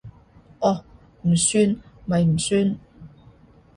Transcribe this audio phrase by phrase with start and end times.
[0.61, 0.83] 哦，
[1.27, 2.75] 唔算咪唔算